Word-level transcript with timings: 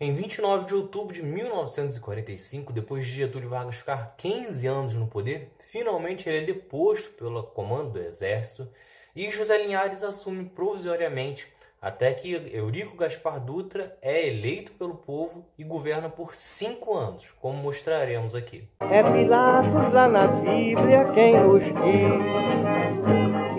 Em 0.00 0.12
29 0.12 0.66
de 0.66 0.74
outubro 0.74 1.14
de 1.14 1.22
1945, 1.22 2.72
depois 2.72 3.06
de 3.06 3.12
Getúlio 3.12 3.48
Vargas 3.48 3.76
ficar 3.76 4.16
15 4.16 4.66
anos 4.66 4.94
no 4.94 5.06
poder, 5.06 5.52
finalmente 5.70 6.28
ele 6.28 6.38
é 6.38 6.46
deposto 6.46 7.10
pelo 7.10 7.44
comando 7.44 7.92
do 7.92 8.00
Exército 8.00 8.68
e 9.14 9.30
José 9.30 9.56
Linhares 9.56 10.02
assume 10.02 10.46
provisoriamente 10.46 11.46
até 11.80 12.12
que 12.12 12.32
Eurico 12.52 12.96
Gaspar 12.96 13.38
Dutra 13.38 13.96
é 14.02 14.26
eleito 14.26 14.72
pelo 14.72 14.96
povo 14.96 15.46
e 15.56 15.62
governa 15.62 16.08
por 16.08 16.34
cinco 16.34 16.96
anos, 16.96 17.32
como 17.40 17.62
mostraremos 17.62 18.34
aqui. 18.34 18.68
É 18.80 19.00
Pilatos 19.00 19.92
lá 19.92 20.08
na 20.08 20.26
Bíblia 20.26 21.12
quem 21.14 21.38
nos 21.38 21.62
diz, 21.62 21.72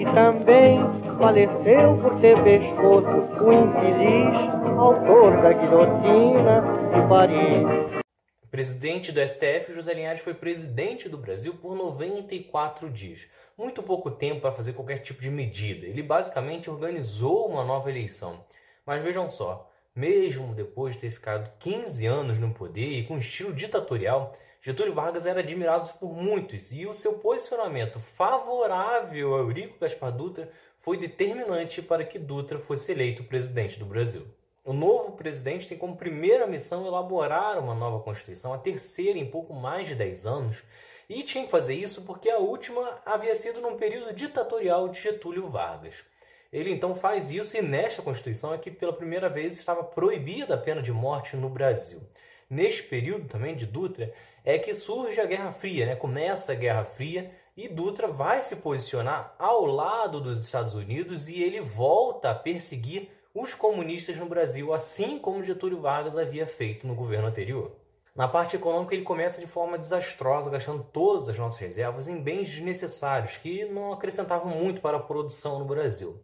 e 0.01 0.05
também 0.13 1.04
faleceu 1.17 1.97
por 2.01 2.19
ter 2.19 2.35
pescoço 2.43 3.43
o 3.43 3.53
infeliz 3.53 4.55
autor 4.77 5.41
da 5.41 5.53
guilhotina 5.53 6.61
de 6.93 7.07
Paris. 7.07 8.05
Presidente 8.51 9.11
do 9.11 9.21
STF, 9.21 9.73
José 9.73 9.93
Linhares 9.93 10.21
foi 10.21 10.33
presidente 10.33 11.09
do 11.09 11.17
Brasil 11.17 11.53
por 11.55 11.75
94 11.75 12.89
dias. 12.89 13.27
Muito 13.57 13.81
pouco 13.81 14.11
tempo 14.11 14.41
para 14.41 14.51
fazer 14.51 14.73
qualquer 14.73 14.99
tipo 14.99 15.21
de 15.21 15.29
medida. 15.29 15.85
Ele 15.85 16.03
basicamente 16.03 16.69
organizou 16.69 17.47
uma 17.49 17.63
nova 17.63 17.89
eleição. 17.89 18.45
Mas 18.85 19.01
vejam 19.01 19.29
só, 19.29 19.71
mesmo 19.95 20.53
depois 20.53 20.95
de 20.95 21.01
ter 21.01 21.11
ficado 21.11 21.51
15 21.59 22.05
anos 22.05 22.39
no 22.39 22.53
poder 22.53 22.99
e 22.99 23.03
com 23.03 23.17
estilo 23.17 23.53
ditatorial, 23.53 24.37
Getúlio 24.65 24.95
Vargas 24.95 25.27
era 25.27 25.41
admirado 25.41 25.93
por 25.99 26.11
muitos 26.15 26.71
e 26.71 26.87
o 26.87 26.93
seu 26.95 27.19
posicionamento 27.19 27.99
favorável 27.99 29.35
a 29.35 29.37
Eurico 29.37 29.77
Gaspar 29.79 30.11
Dutra 30.11 30.49
foi 30.79 30.97
determinante 30.97 31.83
para 31.83 32.03
que 32.03 32.17
Dutra 32.17 32.57
fosse 32.57 32.91
eleito 32.91 33.23
presidente 33.25 33.77
do 33.77 33.85
Brasil. 33.85 34.25
O 34.63 34.73
novo 34.73 35.11
presidente 35.11 35.67
tem 35.67 35.77
como 35.77 35.95
primeira 35.95 36.47
missão 36.47 36.83
elaborar 36.83 37.59
uma 37.59 37.75
nova 37.75 38.03
Constituição, 38.03 38.55
a 38.55 38.57
terceira 38.57 39.19
em 39.19 39.29
pouco 39.29 39.53
mais 39.53 39.87
de 39.87 39.93
10 39.93 40.25
anos, 40.25 40.63
e 41.07 41.21
tinha 41.21 41.45
que 41.45 41.51
fazer 41.51 41.75
isso 41.75 42.01
porque 42.01 42.31
a 42.31 42.39
última 42.39 42.99
havia 43.05 43.35
sido 43.35 43.61
num 43.61 43.77
período 43.77 44.15
ditatorial 44.15 44.89
de 44.89 44.99
Getúlio 44.99 45.47
Vargas. 45.47 46.03
Ele 46.51 46.71
então 46.71 46.95
faz 46.95 47.29
isso 47.29 47.55
e 47.55 47.61
nesta 47.61 48.01
Constituição 48.01 48.51
é 48.51 48.57
que 48.57 48.71
pela 48.71 48.93
primeira 48.93 49.29
vez 49.29 49.59
estava 49.59 49.83
proibida 49.83 50.55
a 50.55 50.57
pena 50.57 50.81
de 50.81 50.91
morte 50.91 51.37
no 51.37 51.49
Brasil. 51.49 52.01
Neste 52.49 52.83
período 52.83 53.27
também 53.27 53.55
de 53.55 53.65
Dutra 53.65 54.13
é 54.43 54.59
que 54.59 54.75
surge 54.75 55.19
a 55.19 55.25
Guerra 55.25 55.51
Fria, 55.51 55.85
né? 55.85 55.95
começa 55.95 56.51
a 56.51 56.55
Guerra 56.55 56.85
Fria 56.85 57.31
e 57.57 57.67
Dutra 57.67 58.07
vai 58.07 58.41
se 58.41 58.57
posicionar 58.57 59.35
ao 59.39 59.65
lado 59.65 60.21
dos 60.21 60.45
Estados 60.45 60.75
Unidos 60.75 61.27
e 61.27 61.41
ele 61.41 61.59
volta 61.59 62.29
a 62.29 62.35
perseguir 62.35 63.09
os 63.33 63.55
comunistas 63.55 64.17
no 64.17 64.27
Brasil, 64.27 64.73
assim 64.73 65.17
como 65.17 65.43
Getúlio 65.43 65.81
Vargas 65.81 66.17
havia 66.17 66.45
feito 66.45 66.85
no 66.85 66.95
governo 66.95 67.27
anterior. 67.27 67.71
Na 68.15 68.29
parte 68.29 68.55
econômica, 68.55 68.95
ele 68.95 69.03
começa 69.03 69.41
de 69.41 69.47
forma 69.47 69.77
desastrosa, 69.77 70.49
gastando 70.49 70.85
todas 70.93 71.27
as 71.27 71.37
nossas 71.37 71.59
reservas 71.59 72.07
em 72.07 72.21
bens 72.21 72.49
desnecessários 72.49 73.35
que 73.37 73.65
não 73.65 73.91
acrescentavam 73.91 74.49
muito 74.55 74.79
para 74.79 74.95
a 74.95 75.01
produção 75.01 75.59
no 75.59 75.65
Brasil. 75.65 76.17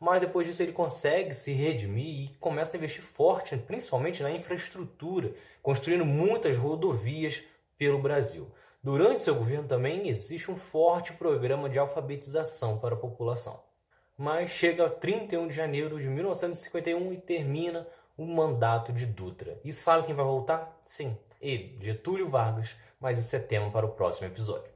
Mas 0.00 0.20
depois 0.20 0.46
disso, 0.46 0.62
ele 0.62 0.72
consegue 0.72 1.34
se 1.34 1.52
redimir 1.52 2.24
e 2.24 2.34
começa 2.40 2.76
a 2.76 2.78
investir 2.78 3.02
forte, 3.02 3.56
principalmente 3.56 4.22
na 4.22 4.30
infraestrutura, 4.30 5.34
construindo 5.62 6.06
muitas 6.06 6.56
rodovias 6.56 7.42
pelo 7.76 7.98
Brasil. 7.98 8.50
Durante 8.82 9.22
seu 9.22 9.34
governo 9.34 9.68
também 9.68 10.08
existe 10.08 10.50
um 10.50 10.56
forte 10.56 11.12
programa 11.12 11.68
de 11.68 11.78
alfabetização 11.78 12.78
para 12.78 12.94
a 12.94 12.98
população 12.98 13.62
mas 14.20 14.50
chega 14.50 14.90
31 14.90 15.48
de 15.48 15.54
janeiro 15.54 15.98
de 15.98 16.06
1951 16.06 17.10
e 17.14 17.16
termina 17.16 17.88
o 18.18 18.26
mandato 18.26 18.92
de 18.92 19.06
Dutra. 19.06 19.58
E 19.64 19.72
sabe 19.72 20.04
quem 20.04 20.14
vai 20.14 20.26
voltar? 20.26 20.78
Sim, 20.84 21.16
ele, 21.40 21.78
Getúlio 21.80 22.28
Vargas, 22.28 22.76
mas 23.00 23.18
isso 23.18 23.34
é 23.34 23.38
tema 23.38 23.70
para 23.70 23.86
o 23.86 23.92
próximo 23.92 24.26
episódio. 24.26 24.69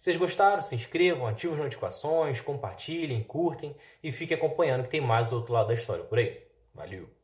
Vocês 0.00 0.16
gostaram, 0.16 0.62
se 0.62 0.74
inscrevam, 0.74 1.26
ativem 1.26 1.56
as 1.56 1.62
notificações, 1.62 2.40
compartilhem, 2.40 3.22
curtem 3.22 3.76
e 4.02 4.10
fiquem 4.10 4.34
acompanhando 4.34 4.84
que 4.84 4.88
tem 4.88 5.00
mais 5.02 5.28
do 5.28 5.36
outro 5.36 5.52
lado 5.52 5.66
da 5.66 5.74
história 5.74 6.02
por 6.02 6.18
aí. 6.18 6.42
Valeu! 6.74 7.19